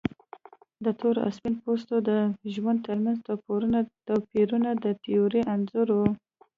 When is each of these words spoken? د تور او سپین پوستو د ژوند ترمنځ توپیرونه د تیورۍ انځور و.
د 0.85 0.85
تور 0.99 1.15
او 1.23 1.29
سپین 1.37 1.55
پوستو 1.63 1.95
د 2.09 2.11
ژوند 2.53 2.79
ترمنځ 2.87 3.17
توپیرونه 4.07 4.69
د 4.83 4.85
تیورۍ 5.03 5.41
انځور 5.53 5.87
و. 5.97 5.99